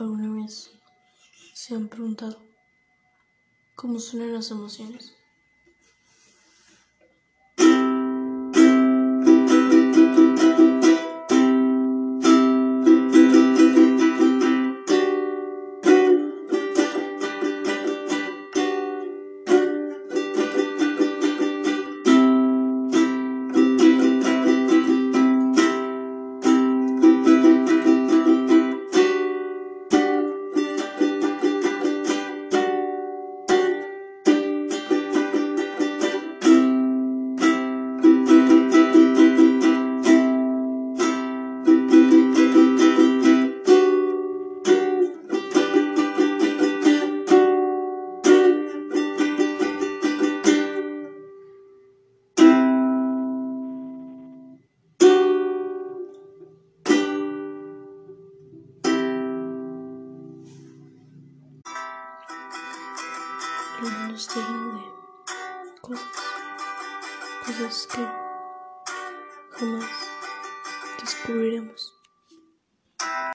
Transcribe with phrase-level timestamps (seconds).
[0.00, 0.70] ¿Alguna vez
[1.52, 2.40] se han preguntado
[3.74, 5.14] cómo suenan las emociones?
[64.14, 66.06] Está lleno de cosas,
[67.46, 68.06] cosas que
[69.52, 69.90] jamás
[71.00, 71.89] descubriremos.